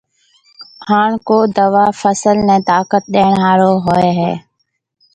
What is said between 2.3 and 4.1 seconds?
نَي طاقت ڏيڻ هارون هوئي